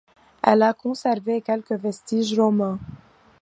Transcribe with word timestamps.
Elle 0.41 0.63
a 0.63 0.73
conservé 0.73 1.41
quelques 1.43 1.73
vestiges 1.73 2.39
romans. 2.39 2.79